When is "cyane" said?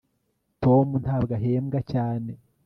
1.91-2.31